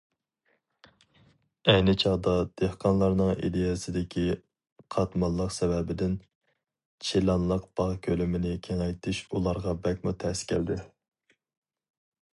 ئەينى 1.73 1.93
چاغدا 2.03 2.31
دېھقانلارنىڭ 2.61 3.29
ئىدىيەسىدىكى 3.33 4.23
قاتماللىق 4.97 5.53
سەۋەبىدىن، 5.59 6.17
چىلانلىق 7.09 7.69
باغ 7.81 7.95
كۆلىمىنى 8.09 8.55
كېڭەيتىش 8.69 9.21
ئۇلارغا 9.29 9.79
بەكمۇ 9.85 10.17
تەس 10.25 10.45
كەلدى. 10.53 10.83